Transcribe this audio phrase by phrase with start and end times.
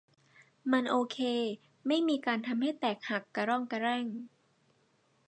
[0.71, 1.19] มันโอเค
[1.87, 4.05] ไม่มีการทำให้แตกหักกะร่องกะแร่ง